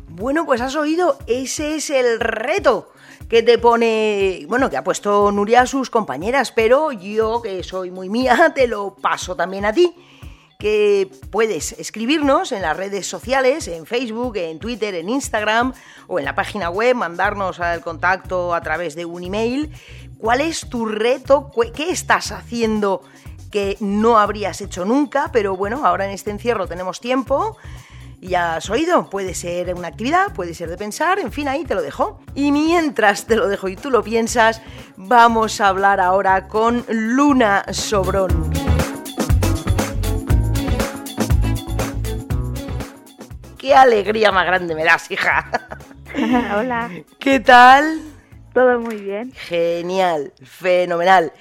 Bueno, 0.08 0.46
pues 0.46 0.60
has 0.60 0.76
oído, 0.76 1.18
ese 1.26 1.74
es 1.74 1.90
el 1.90 2.20
reto 2.20 2.92
que 3.28 3.42
te 3.42 3.58
pone, 3.58 4.44
bueno, 4.46 4.68
que 4.70 4.76
ha 4.76 4.84
puesto 4.84 5.32
Nuria 5.32 5.62
a 5.62 5.66
sus 5.66 5.90
compañeras, 5.90 6.52
pero 6.52 6.92
yo, 6.92 7.40
que 7.42 7.62
soy 7.64 7.90
muy 7.90 8.08
mía, 8.08 8.52
te 8.54 8.68
lo 8.68 8.94
paso 8.94 9.34
también 9.34 9.64
a 9.64 9.72
ti, 9.72 9.92
que 10.62 11.10
puedes 11.32 11.72
escribirnos 11.72 12.52
en 12.52 12.62
las 12.62 12.76
redes 12.76 13.04
sociales, 13.08 13.66
en 13.66 13.84
Facebook, 13.84 14.36
en 14.36 14.60
Twitter, 14.60 14.94
en 14.94 15.08
Instagram 15.08 15.72
o 16.06 16.20
en 16.20 16.24
la 16.24 16.36
página 16.36 16.70
web, 16.70 16.94
mandarnos 16.94 17.58
al 17.58 17.80
contacto 17.80 18.54
a 18.54 18.60
través 18.60 18.94
de 18.94 19.04
un 19.04 19.24
email. 19.24 19.72
¿Cuál 20.18 20.40
es 20.40 20.68
tu 20.70 20.86
reto? 20.86 21.50
¿Qué- 21.52 21.72
¿Qué 21.72 21.90
estás 21.90 22.30
haciendo 22.30 23.02
que 23.50 23.76
no 23.80 24.20
habrías 24.20 24.60
hecho 24.60 24.84
nunca? 24.84 25.30
Pero 25.32 25.56
bueno, 25.56 25.84
ahora 25.84 26.04
en 26.06 26.12
este 26.12 26.30
encierro 26.30 26.68
tenemos 26.68 27.00
tiempo. 27.00 27.56
Ya 28.20 28.54
has 28.54 28.70
oído, 28.70 29.10
puede 29.10 29.34
ser 29.34 29.74
una 29.74 29.88
actividad, 29.88 30.32
puede 30.32 30.54
ser 30.54 30.70
de 30.70 30.76
pensar, 30.76 31.18
en 31.18 31.32
fin, 31.32 31.48
ahí 31.48 31.64
te 31.64 31.74
lo 31.74 31.82
dejo. 31.82 32.20
Y 32.36 32.52
mientras 32.52 33.26
te 33.26 33.34
lo 33.34 33.48
dejo 33.48 33.66
y 33.66 33.74
tú 33.74 33.90
lo 33.90 34.04
piensas, 34.04 34.62
vamos 34.96 35.60
a 35.60 35.66
hablar 35.66 35.98
ahora 35.98 36.46
con 36.46 36.84
Luna 36.88 37.64
Sobrón. 37.72 38.71
Qué 43.62 43.74
alegría 43.74 44.32
más 44.32 44.44
grande 44.44 44.74
me 44.74 44.84
das, 44.84 45.08
hija. 45.10 45.48
Hola. 46.58 46.90
¿Qué 47.20 47.38
tal? 47.38 48.00
Todo 48.52 48.80
muy 48.80 48.96
bien. 48.96 49.32
Genial, 49.32 50.32
fenomenal. 50.42 51.32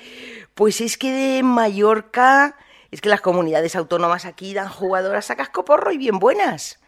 Pues 0.53 0.79
es 0.81 0.97
que 0.97 1.11
de 1.11 1.43
Mallorca, 1.43 2.55
es 2.91 3.01
que 3.01 3.09
las 3.09 3.21
comunidades 3.21 3.75
autónomas 3.75 4.25
aquí 4.25 4.53
dan 4.53 4.69
jugadoras 4.69 5.31
a 5.31 5.35
cascoporro 5.35 5.91
y 5.91 5.97
bien 5.97 6.19
buenas. 6.19 6.79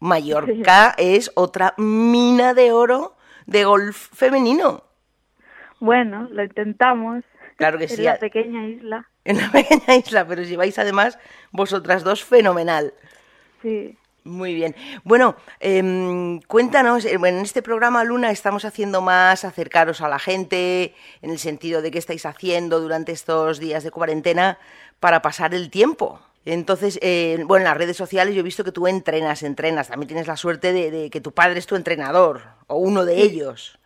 Mallorca 0.00 0.94
es 0.98 1.32
otra 1.34 1.74
mina 1.78 2.52
de 2.52 2.70
oro 2.70 3.16
de 3.46 3.64
golf 3.64 4.10
femenino. 4.14 4.84
Bueno, 5.80 6.28
lo 6.30 6.44
intentamos. 6.44 7.24
Claro 7.56 7.78
que 7.78 7.84
en 7.84 7.90
sí. 7.90 8.02
la 8.02 8.18
pequeña 8.18 8.66
isla. 8.66 9.08
En 9.28 9.36
la 9.36 9.50
pequeña 9.50 9.94
isla, 9.96 10.26
pero 10.26 10.42
lleváis 10.42 10.78
además 10.78 11.18
vosotras 11.50 12.02
dos 12.02 12.24
fenomenal. 12.24 12.94
Sí. 13.60 13.98
Muy 14.28 14.54
bien. 14.54 14.76
Bueno, 15.04 15.36
em, 15.58 16.40
cuéntanos, 16.42 17.04
eh, 17.06 17.16
bueno, 17.16 17.38
en 17.38 17.44
este 17.44 17.62
programa 17.62 18.04
Luna 18.04 18.30
estamos 18.30 18.64
haciendo 18.66 19.00
más 19.00 19.44
acercaros 19.44 20.00
a 20.02 20.08
la 20.08 20.18
gente, 20.18 20.94
en 21.22 21.30
el 21.30 21.38
sentido 21.38 21.80
de 21.80 21.90
qué 21.90 21.98
estáis 21.98 22.26
haciendo 22.26 22.78
durante 22.80 23.12
estos 23.12 23.58
días 23.58 23.84
de 23.84 23.90
cuarentena 23.90 24.58
para 25.00 25.22
pasar 25.22 25.54
el 25.54 25.70
tiempo. 25.70 26.20
Entonces, 26.44 26.98
eh, 27.02 27.42
bueno, 27.46 27.62
en 27.62 27.68
las 27.70 27.76
redes 27.78 27.96
sociales 27.96 28.34
yo 28.34 28.40
he 28.40 28.44
visto 28.44 28.64
que 28.64 28.72
tú 28.72 28.86
entrenas, 28.86 29.42
entrenas. 29.42 29.88
También 29.88 30.08
tienes 30.08 30.26
la 30.26 30.36
suerte 30.36 30.72
de, 30.72 30.90
de 30.90 31.10
que 31.10 31.20
tu 31.20 31.32
padre 31.32 31.58
es 31.58 31.66
tu 31.66 31.76
entrenador, 31.76 32.42
o 32.66 32.76
uno 32.76 33.04
de 33.06 33.22
ellos. 33.22 33.78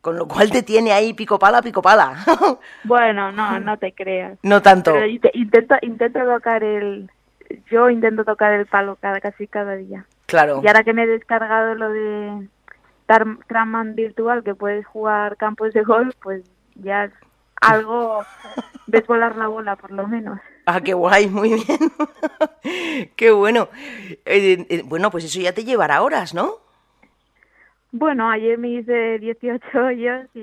Con 0.00 0.16
lo 0.16 0.26
cual 0.26 0.50
te 0.50 0.62
tiene 0.62 0.92
ahí 0.92 1.12
pico 1.14 1.38
pala, 1.38 1.60
pico 1.62 1.82
pala. 1.82 2.24
Bueno, 2.84 3.32
no, 3.32 3.58
no 3.60 3.76
te 3.78 3.92
creas. 3.92 4.38
no 4.42 4.62
tanto. 4.62 4.92
Pero 4.92 5.06
inte- 5.06 5.30
intento, 5.34 5.74
intento 5.82 6.20
tocar 6.24 6.62
el... 6.64 7.10
Yo 7.70 7.90
intento 7.90 8.24
tocar 8.24 8.52
el 8.52 8.66
palo 8.66 8.96
cada, 9.00 9.20
casi 9.20 9.46
cada 9.46 9.76
día. 9.76 10.04
Claro. 10.26 10.60
Y 10.62 10.66
ahora 10.66 10.84
que 10.84 10.92
me 10.92 11.04
he 11.04 11.06
descargado 11.06 11.74
lo 11.74 11.90
de 11.90 12.48
Trackman 13.06 13.94
Virtual, 13.94 14.44
que 14.44 14.54
puedes 14.54 14.86
jugar 14.86 15.36
campos 15.36 15.72
de 15.72 15.82
golf, 15.82 16.14
pues 16.22 16.44
ya 16.76 17.04
es 17.04 17.12
algo... 17.60 18.24
ves 18.86 19.06
volar 19.06 19.36
la 19.36 19.48
bola, 19.48 19.76
por 19.76 19.90
lo 19.90 20.06
menos. 20.06 20.38
Ah, 20.66 20.80
qué 20.80 20.94
guay, 20.94 21.28
muy 21.28 21.54
bien. 21.54 23.10
qué 23.16 23.30
bueno. 23.30 23.68
Eh, 24.24 24.66
eh, 24.68 24.82
bueno, 24.84 25.10
pues 25.10 25.24
eso 25.24 25.40
ya 25.40 25.52
te 25.52 25.64
llevará 25.64 26.02
horas, 26.02 26.34
¿no? 26.34 26.56
Bueno, 27.92 28.30
ayer 28.30 28.56
me 28.58 28.68
hice 28.68 29.18
18 29.18 29.78
hoyos 29.78 30.26
y 30.34 30.42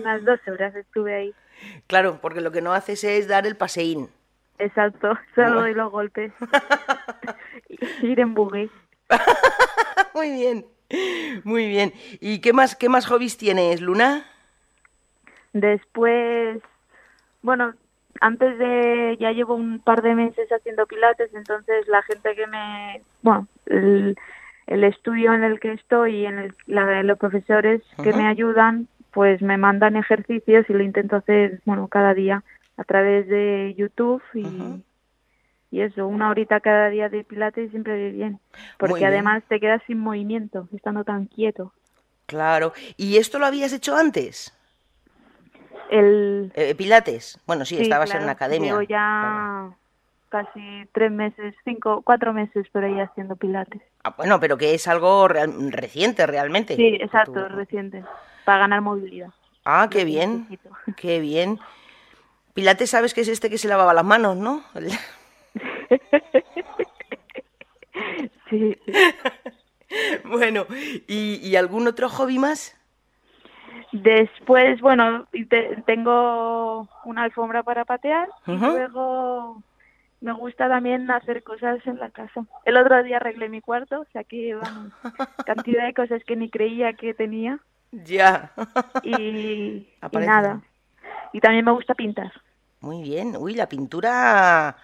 unas 0.00 0.24
dos 0.24 0.40
horas 0.48 0.74
estuve 0.74 1.14
ahí. 1.14 1.34
Claro, 1.86 2.18
porque 2.22 2.40
lo 2.40 2.52
que 2.52 2.62
no 2.62 2.72
haces 2.72 3.04
es 3.04 3.28
dar 3.28 3.46
el 3.46 3.56
paseín. 3.56 4.08
Exacto, 4.58 5.16
solo 5.34 5.60
doy 5.60 5.74
los 5.74 5.90
golpes. 5.90 6.32
Ir 8.02 8.20
en 8.20 8.34
buggy. 8.34 8.70
muy 10.14 10.30
bien, 10.30 10.66
muy 11.44 11.68
bien. 11.68 11.92
¿Y 12.20 12.40
qué 12.40 12.52
más, 12.52 12.74
qué 12.76 12.88
más 12.88 13.06
hobbies 13.06 13.36
tienes, 13.36 13.80
Luna? 13.80 14.24
Después, 15.52 16.60
bueno, 17.42 17.74
antes 18.20 18.58
de, 18.58 19.16
ya 19.18 19.32
llevo 19.32 19.54
un 19.54 19.78
par 19.80 20.02
de 20.02 20.14
meses 20.14 20.48
haciendo 20.50 20.86
pilates, 20.86 21.32
entonces 21.34 21.86
la 21.88 22.02
gente 22.02 22.34
que 22.34 22.46
me, 22.46 23.02
bueno, 23.22 23.46
el, 23.66 24.16
el 24.66 24.84
estudio 24.84 25.32
en 25.32 25.44
el 25.44 25.60
que 25.60 25.72
estoy 25.72 26.16
y 26.16 26.26
en 26.26 26.38
el, 26.38 26.54
la- 26.66 27.02
los 27.02 27.18
profesores 27.18 27.82
que 28.02 28.12
me 28.12 28.26
ayudan, 28.26 28.88
pues 29.12 29.40
me 29.40 29.56
mandan 29.56 29.96
ejercicios 29.96 30.66
y 30.68 30.74
lo 30.74 30.82
intento 30.82 31.16
hacer, 31.16 31.60
bueno, 31.64 31.88
cada 31.88 32.12
día 32.12 32.42
a 32.76 32.84
través 32.84 33.26
de 33.28 33.74
YouTube 33.76 34.22
y, 34.34 34.84
y 35.70 35.80
eso, 35.80 36.06
una 36.06 36.30
horita 36.30 36.60
cada 36.60 36.88
día 36.90 37.08
de 37.08 37.24
pilates 37.24 37.70
siempre 37.70 37.96
viene 37.96 38.12
bien, 38.12 38.40
porque 38.78 38.94
bien. 39.00 39.08
además 39.08 39.42
te 39.48 39.60
quedas 39.60 39.82
sin 39.86 39.98
movimiento, 39.98 40.68
estando 40.74 41.04
tan 41.04 41.26
quieto. 41.26 41.72
Claro. 42.26 42.72
¿Y 42.96 43.18
esto 43.18 43.38
lo 43.38 43.46
habías 43.46 43.72
hecho 43.72 43.96
antes? 43.96 44.52
El, 45.90 46.52
Eh, 46.54 46.74
Pilates. 46.74 47.38
Bueno, 47.46 47.64
sí, 47.64 47.76
Sí, 47.76 47.82
estabas 47.82 48.06
claro. 48.10 48.20
en 48.20 48.24
una 48.24 48.32
academia. 48.32 48.70
Llevo 48.72 48.82
ya 48.82 49.70
casi 50.28 50.60
tres 50.92 51.12
meses, 51.12 51.54
cinco, 51.64 52.02
cuatro 52.02 52.32
meses 52.32 52.68
por 52.70 52.84
ahí 52.84 52.98
haciendo 52.98 53.36
pilates. 53.36 53.80
Ah, 54.02 54.14
bueno, 54.16 54.40
pero 54.40 54.58
que 54.58 54.74
es 54.74 54.88
algo 54.88 55.28
real- 55.28 55.70
reciente 55.72 56.26
realmente. 56.26 56.74
Sí, 56.76 56.98
exacto, 57.00 57.48
reciente. 57.48 58.04
Para 58.44 58.58
ganar 58.58 58.80
movilidad. 58.80 59.30
Ah, 59.64 59.88
qué 59.90 60.04
bien, 60.04 60.48
qué 60.96 61.20
bien. 61.20 61.58
Pilates, 62.56 62.88
sabes 62.90 63.12
que 63.14 63.20
es 63.20 63.28
este 63.28 63.50
que 63.50 63.58
se 63.58 63.68
lavaba 63.68 63.92
las 63.94 64.04
manos, 64.04 64.36
¿no? 64.36 64.64
Sí. 68.50 68.76
bueno, 70.24 70.66
¿y, 71.08 71.36
y 71.42 71.56
algún 71.56 71.86
otro 71.88 72.08
hobby 72.08 72.38
más? 72.38 72.76
Después, 73.92 74.80
bueno, 74.80 75.26
te- 75.50 75.82
tengo 75.86 76.88
una 77.04 77.24
alfombra 77.24 77.62
para 77.62 77.84
patear 77.84 78.28
y 78.46 78.52
luego 78.52 79.62
me 80.20 80.32
gusta 80.32 80.68
también 80.68 81.10
hacer 81.10 81.42
cosas 81.42 81.84
en 81.86 81.98
la 81.98 82.10
casa. 82.10 82.44
El 82.64 82.76
otro 82.76 83.02
día 83.02 83.16
arreglé 83.16 83.48
mi 83.48 83.60
cuarto, 83.60 84.00
o 84.00 84.06
sea 84.12 84.22
que 84.24 84.54
vamos, 84.54 84.92
cantidad 85.46 85.84
de 85.86 85.94
cosas 85.94 86.22
que 86.24 86.36
ni 86.36 86.50
creía 86.50 86.92
que 86.92 87.14
tenía 87.14 87.58
Ya. 87.90 88.52
y, 89.02 89.88
nada. 90.12 90.60
Y 91.32 91.40
también 91.40 91.64
me 91.64 91.72
gusta 91.72 91.94
pintar. 91.94 92.32
Muy 92.80 93.02
bien. 93.02 93.36
Uy, 93.38 93.54
la 93.54 93.68
pintura, 93.68 94.76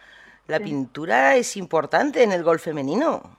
la 0.46 0.58
Sí. 0.58 0.64
pintura 0.64 1.37
es 1.37 1.56
importante 1.56 2.22
en 2.22 2.32
el 2.32 2.42
golf 2.42 2.62
femenino. 2.64 3.38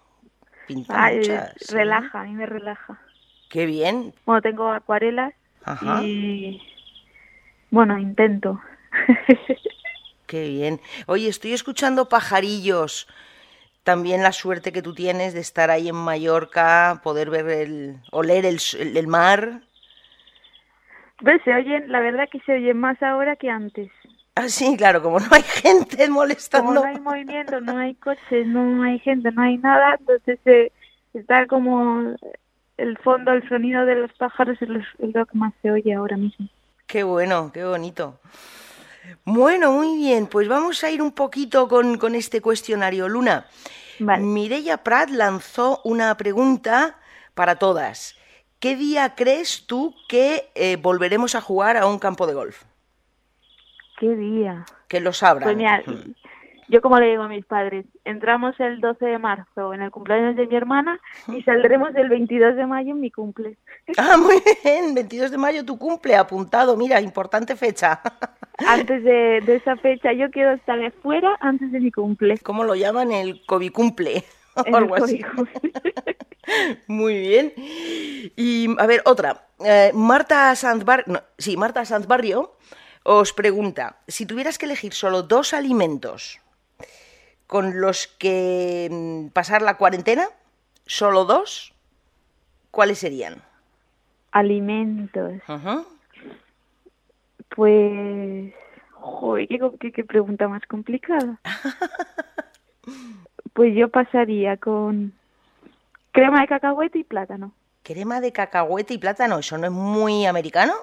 Pinta 0.68 0.94
Ay, 1.06 1.18
muchas. 1.18 1.54
¿sí? 1.58 1.74
relaja, 1.76 2.22
a 2.22 2.24
mí 2.24 2.34
me 2.34 2.46
relaja. 2.46 3.00
Qué 3.50 3.66
bien. 3.66 4.14
Bueno, 4.26 4.42
tengo 4.42 4.72
acuarelas 4.72 5.34
Ajá. 5.66 6.02
y 6.04 6.62
bueno, 7.72 7.98
intento. 7.98 8.62
Qué 10.28 10.48
bien. 10.48 10.80
Oye, 11.08 11.28
estoy 11.28 11.54
escuchando 11.54 12.10
pajarillos. 12.10 13.08
También 13.84 14.24
la 14.24 14.32
suerte 14.32 14.72
que 14.72 14.82
tú 14.82 14.94
tienes 14.96 15.34
de 15.34 15.42
estar 15.42 15.70
ahí 15.70 15.90
en 15.90 15.96
Mallorca, 15.96 17.02
poder 17.04 17.30
ver 17.30 17.50
el, 17.50 17.98
oler 18.12 18.46
el, 18.46 18.58
el- 18.80 18.96
el 18.98 19.08
mar. 19.08 19.62
¿Ves? 21.20 21.42
Se 21.44 21.54
oyen, 21.54 21.92
la 21.92 22.00
verdad 22.00 22.30
que 22.32 22.40
se 22.42 22.54
oyen 22.54 22.78
más 22.80 23.02
ahora 23.04 23.36
que 23.36 23.50
antes. 23.50 23.92
Ah, 24.36 24.50
sí, 24.50 24.76
claro, 24.78 25.02
como 25.04 25.20
no 25.20 25.28
hay 25.32 25.44
gente 25.44 25.98
Como 26.08 26.20
molestando. 26.20 26.74
no 26.74 26.84
hay 26.84 27.00
movimiento, 27.00 27.62
no 27.62 27.78
hay 27.78 27.96
coches, 27.96 28.48
no 28.48 28.84
hay 28.84 29.00
gente, 29.00 29.32
no 29.32 29.42
hay 29.42 29.58
nada, 29.58 29.96
entonces 30.00 30.40
eh, 30.46 30.72
está 31.14 31.46
como 31.48 32.16
el 32.78 32.98
fondo, 33.00 33.32
el 33.32 33.48
sonido 33.48 33.86
de 33.86 33.96
los 33.96 34.12
pájaros 34.14 34.60
es 34.62 34.70
lo, 34.70 34.80
es 34.80 35.14
lo 35.14 35.26
que 35.26 35.38
más 35.38 35.54
se 35.62 35.70
oye 35.72 35.94
ahora 35.94 36.18
mismo. 36.18 36.48
Qué 36.88 37.04
bueno, 37.04 37.52
qué 37.54 37.64
bonito. 37.64 38.20
Bueno, 39.26 39.72
muy 39.74 39.98
bien, 39.98 40.28
pues 40.28 40.48
vamos 40.48 40.84
a 40.84 40.90
ir 40.90 41.02
un 41.02 41.12
poquito 41.12 41.68
con, 41.68 41.98
con 41.98 42.16
este 42.16 42.42
cuestionario, 42.42 43.08
Luna. 43.08 43.46
Vale. 44.00 44.24
Mireia 44.24 44.78
Prat 44.84 45.10
lanzó 45.10 45.82
una 45.84 46.16
pregunta 46.18 46.98
para 47.36 47.58
todas. 47.58 48.16
¿Qué 48.60 48.76
día 48.76 49.14
crees 49.16 49.68
tú 49.68 49.94
que 50.08 50.50
eh, 50.56 50.78
volveremos 50.78 51.36
a 51.36 51.42
jugar 51.42 51.78
a 51.78 51.86
un 51.86 52.00
campo 52.00 52.26
de 52.26 52.34
golf? 52.34 52.64
¿Qué 54.04 54.16
día? 54.18 54.66
Que 54.90 55.00
lo 55.00 55.14
sabrán. 55.14 55.44
Pues 55.46 55.56
mira, 55.56 55.82
Mm. 55.88 56.12
yo 56.68 56.82
como 56.82 57.00
le 57.00 57.12
digo 57.12 57.24
a 57.24 57.30
mis 57.30 57.46
padres, 57.46 57.86
entramos 58.04 58.54
el 58.60 58.82
12 58.82 59.06
de 59.06 59.18
marzo 59.18 59.74
en 59.74 59.82
el 59.82 59.92
cumpleaños 59.92 60.36
de 60.36 60.46
mi 60.46 60.58
hermana 60.58 61.00
y 61.30 61.42
saldremos 61.44 61.96
el 61.96 62.10
22 62.10 62.58
de 62.58 62.66
mayo 62.66 62.92
en 62.92 63.00
mi 63.00 63.12
cumple. 63.12 63.56
Ah, 63.98 64.18
muy 64.18 64.44
bien, 64.62 64.94
22 64.94 65.32
de 65.32 65.38
mayo 65.38 65.64
tu 65.64 65.78
cumple, 65.78 66.18
apuntado, 66.18 66.76
mira, 66.76 67.00
importante 67.00 67.56
fecha. 67.56 68.02
Antes 68.68 69.06
de, 69.06 69.40
de 69.46 69.56
esa 69.56 69.78
fecha 69.78 70.12
yo 70.12 70.30
quiero 70.32 70.52
estar 70.52 70.80
fuera 71.02 71.38
antes 71.40 71.72
de 71.72 71.80
mi 71.80 71.90
cumple. 71.90 72.38
¿Cómo 72.40 72.66
lo 72.66 72.76
llaman? 72.76 73.14
El 73.14 73.46
COVID 73.46 73.72
cumple. 73.72 74.26
O 74.72 74.76
algo 74.76 74.94
así. 74.96 75.20
Muy 76.88 77.18
bien. 77.20 77.54
Y 78.36 78.68
a 78.80 78.86
ver, 78.86 79.02
otra. 79.06 79.48
Eh, 79.66 79.90
Marta 79.96 80.54
Sanzbar... 80.56 81.06
no, 81.08 81.22
sí, 81.40 81.58
Marta 81.58 81.86
Sanzbarrio 81.86 82.56
os 83.04 83.34
pregunta, 83.34 83.98
si 84.08 84.26
tuvieras 84.26 84.58
que 84.58 84.66
elegir 84.66 84.94
solo 84.94 85.24
dos 85.24 85.54
alimentos 85.54 86.40
con 87.48 87.80
los 87.82 88.08
que 88.08 88.88
mm, 88.92 89.28
pasar 89.30 89.62
la 89.62 89.78
cuarentena, 89.78 90.28
solo 90.86 91.26
dos, 91.26 91.74
¿cuáles 92.72 93.00
serían? 93.00 93.42
Alimentos. 94.32 95.34
Pues, 97.56 98.54
joder, 98.92 99.48
qué, 99.48 99.60
qué- 99.80 99.92
qué 99.92 100.04
pregunta 100.04 100.48
más 100.48 100.66
complicada. 100.68 101.40
Pues 103.54 103.76
yo 103.76 103.88
pasaría 103.90 104.58
con 104.58 105.14
crema 106.12 106.42
de 106.42 106.48
cacahuete 106.48 106.98
y 106.98 107.04
plátano. 107.04 107.54
Crema 107.84 108.20
de 108.20 108.32
cacahuete 108.32 108.96
y 108.96 108.98
plátano, 108.98 109.38
¿eso 109.38 109.60
no 109.60 109.68
es 109.68 109.72
muy 109.72 110.26
americano? 110.26 110.74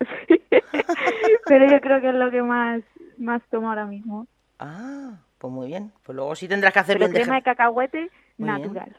Pero 1.46 1.70
yo 1.70 1.80
creo 1.80 2.00
que 2.00 2.08
es 2.08 2.14
lo 2.14 2.30
que 2.30 2.42
más, 2.42 2.82
más 3.16 3.42
tomo 3.50 3.68
ahora 3.68 3.86
mismo. 3.86 4.26
Ah, 4.58 5.12
pues 5.38 5.52
muy 5.52 5.68
bien. 5.68 5.92
Pues 6.02 6.16
luego 6.16 6.34
sí 6.34 6.48
tendrás 6.48 6.72
que 6.72 6.80
hacer 6.80 6.98
Pero 6.98 7.12
crema 7.12 7.36
de 7.36 7.42
cacahuete 7.42 8.10
Muy 8.36 8.50
bien. 8.50 8.62
natural. 8.62 8.96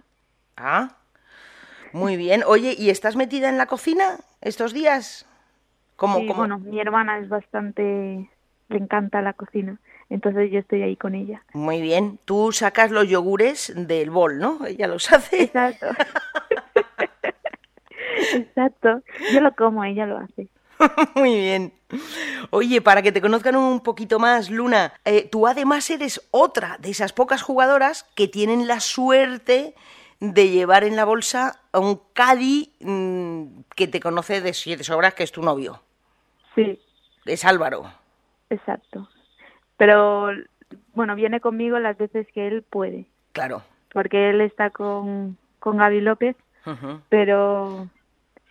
Ah, 0.57 0.95
muy 1.91 2.17
bien. 2.17 2.43
Oye, 2.45 2.75
¿y 2.77 2.89
estás 2.89 3.15
metida 3.15 3.49
en 3.49 3.57
la 3.57 3.65
cocina 3.65 4.17
estos 4.41 4.73
días? 4.73 5.25
¿Cómo, 5.95 6.19
sí, 6.19 6.31
bueno, 6.35 6.59
mi 6.59 6.79
hermana 6.79 7.19
es 7.19 7.29
bastante... 7.29 8.29
le 8.69 8.77
encanta 8.77 9.21
la 9.21 9.33
cocina. 9.33 9.77
Entonces 10.09 10.51
yo 10.51 10.59
estoy 10.59 10.81
ahí 10.81 10.95
con 10.95 11.15
ella. 11.15 11.43
Muy 11.53 11.81
bien. 11.81 12.19
Tú 12.25 12.51
sacas 12.51 12.91
los 12.91 13.07
yogures 13.07 13.73
del 13.75 14.09
bol, 14.09 14.39
¿no? 14.39 14.65
Ella 14.65 14.87
los 14.87 15.11
hace. 15.11 15.43
Exacto. 15.43 15.87
Exacto. 18.33 19.01
Yo 19.33 19.41
lo 19.41 19.55
como, 19.55 19.83
ella 19.83 20.05
lo 20.05 20.17
hace. 20.17 20.48
Muy 21.15 21.35
bien. 21.35 21.73
Oye, 22.51 22.81
para 22.81 23.01
que 23.01 23.11
te 23.11 23.21
conozcan 23.21 23.55
un 23.55 23.81
poquito 23.81 24.19
más, 24.19 24.49
Luna, 24.49 24.93
eh, 25.05 25.27
tú 25.29 25.47
además 25.47 25.89
eres 25.89 26.27
otra 26.31 26.77
de 26.79 26.91
esas 26.91 27.13
pocas 27.13 27.41
jugadoras 27.41 28.03
que 28.15 28.27
tienen 28.27 28.67
la 28.67 28.79
suerte 28.79 29.75
de 30.19 30.49
llevar 30.49 30.83
en 30.83 30.95
la 30.95 31.05
bolsa 31.05 31.61
a 31.71 31.79
un 31.79 32.01
Cadi 32.13 32.73
mm, 32.81 33.61
que 33.75 33.87
te 33.87 33.99
conoce 33.99 34.41
de 34.41 34.53
siete 34.53 34.83
sobras, 34.83 35.13
que 35.13 35.23
es 35.23 35.31
tu 35.31 35.41
novio. 35.41 35.81
Sí. 36.55 36.79
Es 37.25 37.45
Álvaro. 37.45 37.91
Exacto. 38.49 39.07
Pero, 39.77 40.29
bueno, 40.93 41.15
viene 41.15 41.39
conmigo 41.39 41.79
las 41.79 41.97
veces 41.97 42.27
que 42.33 42.47
él 42.47 42.63
puede. 42.63 43.05
Claro. 43.31 43.63
Porque 43.93 44.29
él 44.29 44.41
está 44.41 44.69
con, 44.69 45.37
con 45.59 45.77
Gaby 45.77 46.01
López, 46.01 46.35
pero 47.07 47.87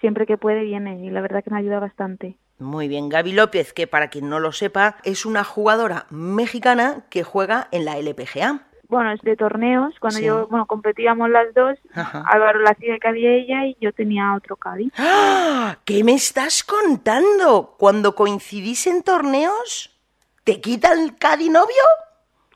siempre 0.00 0.26
que 0.26 0.38
puede 0.38 0.62
viene 0.62 1.04
y 1.04 1.10
la 1.10 1.20
verdad 1.20 1.42
que 1.42 1.50
me 1.50 1.58
ayuda 1.58 1.80
bastante. 1.80 2.36
Muy 2.58 2.88
bien, 2.88 3.08
Gaby 3.08 3.32
López, 3.32 3.72
que 3.72 3.86
para 3.86 4.08
quien 4.08 4.28
no 4.28 4.40
lo 4.40 4.52
sepa, 4.52 4.96
es 5.04 5.24
una 5.24 5.44
jugadora 5.44 6.06
mexicana 6.10 7.04
que 7.08 7.22
juega 7.22 7.68
en 7.70 7.84
la 7.84 7.98
LPGA. 7.98 8.62
Bueno, 8.88 9.12
es 9.12 9.20
de 9.20 9.36
torneos. 9.36 9.94
Cuando 10.00 10.18
yo, 10.18 10.48
bueno, 10.48 10.66
competíamos 10.66 11.28
las 11.28 11.52
dos, 11.54 11.78
Álvaro 11.94 12.60
la 12.60 12.70
hacía 12.70 12.94
de 12.94 13.36
ella 13.36 13.66
y 13.66 13.76
yo 13.80 13.92
tenía 13.92 14.34
otro 14.34 14.56
Cadi. 14.56 14.90
¡Ah! 14.96 15.76
¿Qué 15.84 16.02
me 16.02 16.14
estás 16.14 16.64
contando? 16.64 17.74
¿Cuando 17.78 18.14
coincidís 18.14 18.86
en 18.86 19.02
torneos, 19.02 19.94
te 20.42 20.60
quita 20.60 20.94
el 20.94 21.16
Cadi 21.16 21.50
novio? 21.50 21.84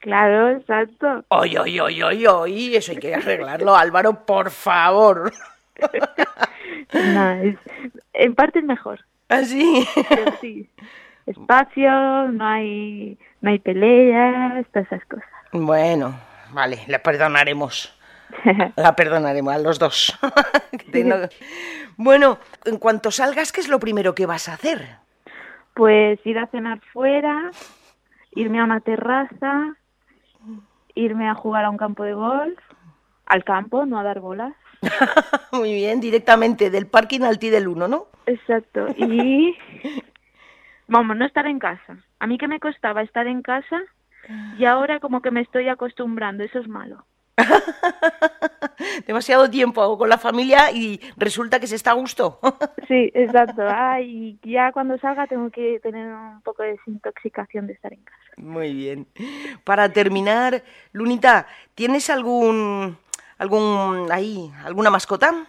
Claro, 0.01 0.49
exacto. 0.49 1.25
Oye, 1.29 1.61
oye, 1.61 1.81
oye, 1.81 2.29
oye, 2.29 2.77
eso 2.77 2.93
hay 2.93 2.99
que 2.99 3.15
arreglarlo, 3.15 3.77
Álvaro, 3.77 4.25
por 4.25 4.51
favor. 4.51 5.33
no, 6.93 7.57
en 8.13 8.35
parte 8.35 8.61
es 8.61 8.65
mejor. 8.65 9.01
¿Ah, 9.29 9.45
sí? 9.45 9.87
sí. 10.41 10.69
Espacio, 11.27 12.29
no 12.29 12.47
hay, 12.47 13.19
no 13.41 13.51
hay 13.51 13.59
peleas, 13.59 14.67
todas 14.73 14.87
esas 14.91 15.05
cosas. 15.07 15.29
Bueno, 15.53 16.19
vale, 16.51 16.81
la 16.89 16.99
perdonaremos. 17.01 17.97
La 18.77 18.97
perdonaremos 18.97 19.55
a 19.55 19.59
los 19.59 19.79
dos. 19.79 20.19
Bueno, 21.99 22.39
en 22.65 22.79
cuanto 22.79 23.11
salgas, 23.11 23.53
¿qué 23.53 23.61
es 23.61 23.69
lo 23.69 23.79
primero 23.79 24.15
que 24.15 24.25
vas 24.25 24.49
a 24.49 24.55
hacer? 24.55 24.97
Pues 25.75 26.19
ir 26.25 26.39
a 26.39 26.47
cenar 26.47 26.81
fuera, 26.93 27.51
irme 28.35 28.61
a 28.61 28.65
una 28.65 28.81
terraza, 28.81 29.77
irme 30.95 31.29
a 31.29 31.35
jugar 31.35 31.67
a 31.67 31.71
un 31.71 31.77
campo 31.77 32.03
de 32.03 32.15
golf, 32.15 32.59
al 33.27 33.45
campo, 33.45 33.85
no 33.85 33.99
a 33.99 34.03
dar 34.03 34.21
bolas. 34.21 34.55
Muy 35.53 35.73
bien, 35.73 36.01
directamente 36.01 36.71
del 36.71 36.87
parking 36.87 37.23
al 37.23 37.39
T 37.39 37.51
del 37.51 37.69
1, 37.69 37.89
¿no? 37.89 38.07
Exacto. 38.27 38.87
Y 38.97 39.57
vamos, 40.89 41.17
no 41.17 41.25
estar 41.25 41.47
en 41.47 41.59
casa. 41.59 41.97
A 42.19 42.27
mí 42.27 42.39
que 42.39 42.49
me 42.49 42.61
costaba 42.61 43.03
estar 43.03 43.27
en 43.27 43.43
casa 43.43 43.83
y 44.59 44.65
ahora 44.65 45.01
como 45.01 45.21
que 45.21 45.31
me 45.31 45.41
estoy 45.41 45.69
acostumbrando, 45.69 46.45
eso 46.45 46.61
es 46.61 46.69
malo. 46.69 47.05
Demasiado 49.07 49.51
tiempo 49.51 49.97
con 49.99 50.09
la 50.09 50.19
familia 50.19 50.71
y 50.71 51.01
resulta 51.17 51.59
que 51.59 51.67
se 51.67 51.77
está 51.77 51.91
a 51.91 51.95
gusto. 51.95 52.39
sí, 52.89 53.11
exacto. 53.15 53.63
y 54.01 54.39
ya 54.43 54.71
cuando 54.73 54.99
salga 54.99 55.27
tengo 55.27 55.51
que 55.51 55.81
tener 55.81 56.07
un 56.07 56.43
poco 56.43 56.63
de 56.63 56.73
desintoxicación 56.73 57.67
de 57.67 57.73
estar 57.73 57.93
en 57.93 58.03
casa. 58.05 58.19
Muy 58.37 58.75
bien. 58.75 59.07
Para 59.65 59.93
terminar, 59.93 60.63
Lunita, 60.93 61.47
¿tienes 61.75 62.11
algún 62.11 62.97
algún 63.43 64.07
ahí 64.13 64.53
alguna 64.65 64.89
mascota? 64.89 65.47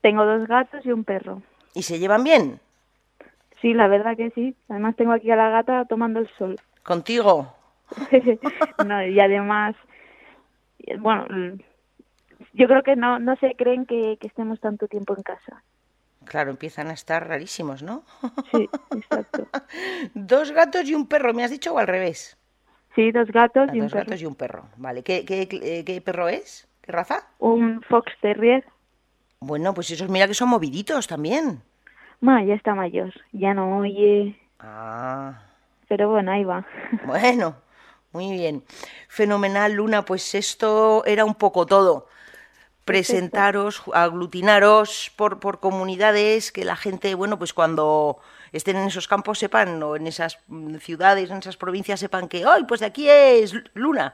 Tengo 0.00 0.24
dos 0.24 0.48
gatos 0.48 0.84
y 0.86 0.92
un 0.92 1.04
perro. 1.04 1.42
¿Y 1.74 1.82
se 1.82 1.98
llevan 1.98 2.24
bien? 2.24 2.58
Sí, 3.60 3.74
la 3.74 3.86
verdad 3.86 4.16
que 4.16 4.30
sí. 4.30 4.56
Además 4.70 4.96
tengo 4.96 5.12
aquí 5.12 5.30
a 5.30 5.36
la 5.36 5.50
gata 5.50 5.84
tomando 5.84 6.20
el 6.20 6.28
sol. 6.38 6.58
¿Contigo? 6.82 7.54
no, 8.86 9.04
y 9.04 9.20
además, 9.20 9.76
bueno, 11.00 11.26
yo 12.54 12.66
creo 12.66 12.82
que 12.82 12.96
no, 12.96 13.18
no 13.18 13.36
se 13.36 13.54
creen 13.56 13.84
que, 13.84 14.16
que 14.18 14.28
estemos 14.28 14.58
tanto 14.60 14.88
tiempo 14.88 15.14
en 15.14 15.22
casa. 15.22 15.62
Claro, 16.24 16.50
empiezan 16.50 16.88
a 16.88 16.92
estar 16.92 17.28
rarísimos, 17.28 17.82
¿no? 17.82 18.04
Sí, 18.52 18.70
exacto. 18.96 19.48
dos 20.14 20.52
gatos 20.52 20.88
y 20.88 20.94
un 20.94 21.06
perro, 21.06 21.34
¿me 21.34 21.44
has 21.44 21.50
dicho 21.50 21.74
o 21.74 21.78
al 21.78 21.88
revés? 21.88 22.38
Sí, 22.94 23.12
dos 23.12 23.30
gatos 23.30 23.68
ah, 23.70 23.76
y 23.76 23.80
un 23.80 23.86
dos 23.86 23.94
gatos 23.94 24.22
y 24.22 24.26
un 24.26 24.34
perro. 24.34 24.64
Vale, 24.76 25.02
¿Qué, 25.02 25.24
qué, 25.26 25.46
qué 25.84 26.00
perro 26.00 26.28
es? 26.28 26.69
¿Qué 26.90 26.96
raza? 26.96 27.22
Un 27.38 27.82
Fox 27.82 28.10
Terrier. 28.20 28.64
Bueno, 29.38 29.72
pues 29.74 29.92
esos 29.92 30.08
mira 30.08 30.26
que 30.26 30.34
son 30.34 30.48
moviditos 30.48 31.06
también. 31.06 31.62
Ma, 32.20 32.42
ya 32.42 32.54
está 32.54 32.74
mayor, 32.74 33.12
ya 33.30 33.54
no 33.54 33.78
oye. 33.78 34.36
Ah. 34.58 35.40
Pero 35.86 36.10
bueno, 36.10 36.32
ahí 36.32 36.42
va. 36.42 36.66
Bueno, 37.06 37.54
muy 38.10 38.32
bien. 38.32 38.64
Fenomenal, 39.06 39.74
Luna, 39.74 40.04
pues 40.04 40.34
esto 40.34 41.04
era 41.06 41.24
un 41.24 41.36
poco 41.36 41.64
todo. 41.64 42.08
Presentaros, 42.84 43.84
aglutinaros 43.94 45.12
por, 45.14 45.38
por 45.38 45.60
comunidades, 45.60 46.50
que 46.50 46.64
la 46.64 46.74
gente, 46.74 47.14
bueno, 47.14 47.38
pues 47.38 47.54
cuando 47.54 48.18
estén 48.50 48.74
en 48.78 48.88
esos 48.88 49.06
campos 49.06 49.38
sepan, 49.38 49.80
o 49.80 49.94
en 49.94 50.08
esas 50.08 50.40
ciudades, 50.80 51.30
en 51.30 51.38
esas 51.38 51.56
provincias 51.56 52.00
sepan 52.00 52.26
que, 52.26 52.44
¡ay, 52.44 52.64
pues 52.64 52.80
de 52.80 52.86
aquí 52.86 53.08
es 53.08 53.54
Luna! 53.74 54.12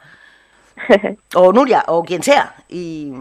o 1.34 1.52
Nuria, 1.52 1.84
o 1.88 2.02
quien 2.02 2.22
sea. 2.22 2.54
Y, 2.68 3.12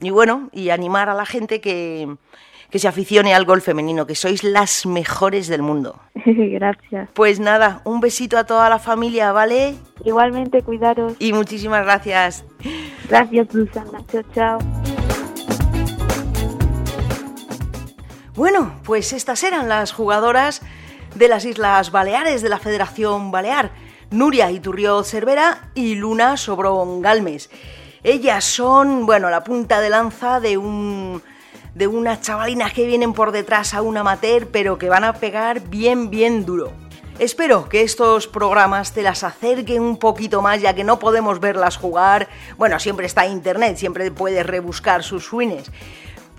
y 0.00 0.10
bueno, 0.10 0.48
y 0.52 0.70
animar 0.70 1.08
a 1.08 1.14
la 1.14 1.26
gente 1.26 1.60
que, 1.60 2.16
que 2.70 2.78
se 2.78 2.88
aficione 2.88 3.34
al 3.34 3.44
golf 3.44 3.64
femenino, 3.64 4.06
que 4.06 4.14
sois 4.14 4.44
las 4.44 4.86
mejores 4.86 5.48
del 5.48 5.62
mundo. 5.62 6.00
Gracias. 6.24 7.08
Pues 7.14 7.40
nada, 7.40 7.82
un 7.84 8.00
besito 8.00 8.38
a 8.38 8.44
toda 8.44 8.68
la 8.68 8.78
familia, 8.78 9.32
¿vale? 9.32 9.74
Igualmente, 10.04 10.62
cuidaros. 10.62 11.14
Y 11.18 11.32
muchísimas 11.32 11.84
gracias. 11.84 12.44
Gracias, 13.08 13.48
Susana. 13.50 14.00
Chao, 14.10 14.22
chao. 14.34 14.58
Bueno, 18.34 18.72
pues 18.84 19.12
estas 19.12 19.42
eran 19.44 19.68
las 19.68 19.92
jugadoras 19.92 20.62
de 21.14 21.28
las 21.28 21.44
Islas 21.44 21.90
Baleares 21.90 22.40
de 22.40 22.48
la 22.48 22.58
Federación 22.58 23.30
Balear. 23.30 23.70
Nuria 24.10 24.50
Iturrió 24.50 25.04
Cervera 25.04 25.70
y 25.74 25.94
Luna 25.94 26.36
Sobrón 26.36 27.00
Galmes. 27.00 27.48
Ellas 28.02 28.44
son, 28.44 29.06
bueno, 29.06 29.30
la 29.30 29.44
punta 29.44 29.80
de 29.80 29.90
lanza 29.90 30.40
de 30.40 30.58
un 30.58 31.22
de 31.74 31.86
unas 31.86 32.20
chavalinas 32.20 32.72
que 32.72 32.86
vienen 32.86 33.12
por 33.12 33.30
detrás 33.30 33.74
a 33.74 33.82
un 33.82 33.96
amateur, 33.96 34.48
pero 34.48 34.78
que 34.78 34.88
van 34.88 35.04
a 35.04 35.12
pegar 35.12 35.60
bien, 35.68 36.10
bien 36.10 36.44
duro. 36.44 36.72
Espero 37.20 37.68
que 37.68 37.82
estos 37.82 38.26
programas 38.26 38.92
te 38.92 39.02
las 39.02 39.22
acerquen 39.22 39.82
un 39.82 39.98
poquito 39.98 40.42
más, 40.42 40.60
ya 40.60 40.74
que 40.74 40.82
no 40.82 40.98
podemos 40.98 41.38
verlas 41.38 41.76
jugar. 41.76 42.28
Bueno, 42.56 42.80
siempre 42.80 43.06
está 43.06 43.26
internet, 43.26 43.76
siempre 43.76 44.10
puedes 44.10 44.44
rebuscar 44.44 45.04
sus 45.04 45.26
swings 45.26 45.70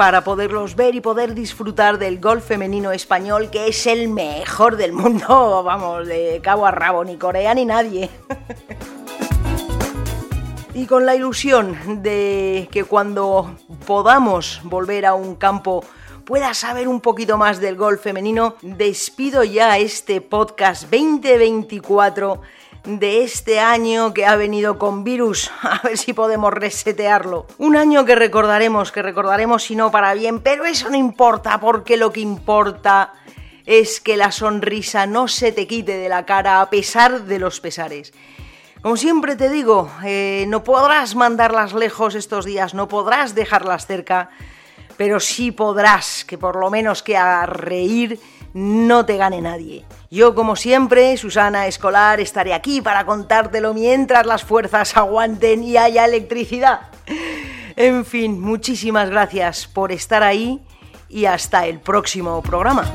para 0.01 0.23
poderlos 0.23 0.75
ver 0.75 0.95
y 0.95 0.99
poder 0.99 1.35
disfrutar 1.35 1.99
del 1.99 2.19
golf 2.19 2.43
femenino 2.43 2.91
español, 2.91 3.51
que 3.51 3.67
es 3.67 3.85
el 3.85 4.07
mejor 4.07 4.75
del 4.75 4.93
mundo, 4.93 5.61
vamos, 5.63 6.07
de 6.07 6.41
cabo 6.41 6.65
a 6.65 6.71
rabo, 6.71 7.03
ni 7.03 7.17
Corea 7.17 7.53
ni 7.53 7.65
nadie. 7.65 8.09
y 10.73 10.87
con 10.87 11.05
la 11.05 11.15
ilusión 11.15 12.01
de 12.01 12.67
que 12.71 12.83
cuando 12.83 13.55
podamos 13.85 14.61
volver 14.63 15.05
a 15.05 15.13
un 15.13 15.35
campo 15.35 15.85
pueda 16.25 16.55
saber 16.55 16.87
un 16.87 16.99
poquito 16.99 17.37
más 17.37 17.59
del 17.59 17.75
golf 17.75 18.01
femenino, 18.01 18.55
despido 18.63 19.43
ya 19.43 19.77
este 19.77 20.19
podcast 20.19 20.89
2024 20.89 22.41
de 22.84 23.24
este 23.24 23.60
año 23.60 24.13
que 24.13 24.26
ha 24.26 24.36
venido 24.36 24.78
con 24.78 25.04
virus. 25.04 25.52
A 25.62 25.82
ver 25.84 25.98
si 25.98 26.13
podemos 26.13 26.54
resetearlo. 26.54 27.48
Un 27.58 27.76
año 27.76 28.06
que 28.06 28.15
recordaremos, 28.15 28.91
que 28.91 29.02
recordaremos 29.02 29.63
si 29.63 29.76
no 29.76 29.91
para 29.91 30.13
bien, 30.13 30.39
pero 30.39 30.65
eso 30.65 30.89
no 30.89 30.98
importa 30.98 31.60
porque 31.60 31.98
lo 31.98 32.12
que 32.12 32.22
importa 32.22 33.13
es 33.65 34.02
que 34.02 34.17
la 34.17 34.32
sonrisa 34.32 35.06
no 35.06 35.28
se 35.28 35.52
te 35.52 35.67
quite 35.67 35.98
de 35.98 36.10
la 36.10 36.26
cara 36.26 36.62
a 36.62 36.70
pesar 36.70 37.24
de 37.24 37.39
los 37.39 37.60
pesares. 37.60 38.13
Como 38.82 38.98
siempre 38.98 39.36
te 39.36 39.50
digo, 39.50 39.91
eh, 40.04 40.46
no 40.48 40.63
podrás 40.63 41.15
mandarlas 41.15 41.74
lejos 41.74 42.15
estos 42.15 42.46
días, 42.46 42.74
no 42.74 42.88
podrás 42.88 43.36
dejarlas 43.36 43.86
cerca, 43.86 44.32
pero 44.98 45.20
sí 45.20 45.52
podrás 45.52 46.26
que 46.26 46.39
por 46.39 46.56
lo 46.56 46.72
menos 46.72 47.04
que 47.04 47.15
a 47.15 47.46
reír 47.46 48.20
no 48.53 49.05
te 49.05 49.17
gane 49.17 49.41
nadie. 49.41 49.85
Yo, 50.09 50.35
como 50.35 50.55
siempre, 50.55 51.15
Susana 51.17 51.67
Escolar, 51.67 52.19
estaré 52.19 52.53
aquí 52.53 52.81
para 52.81 53.05
contártelo 53.05 53.73
mientras 53.73 54.25
las 54.25 54.43
fuerzas 54.43 54.97
aguanten 54.97 55.63
y 55.63 55.77
haya 55.77 56.05
electricidad. 56.05 56.81
En 57.75 58.05
fin, 58.05 58.39
muchísimas 58.39 59.09
gracias 59.09 59.67
por 59.67 59.91
estar 59.91 60.23
ahí 60.23 60.59
y 61.09 61.25
hasta 61.25 61.65
el 61.65 61.79
próximo 61.79 62.41
programa. 62.41 62.91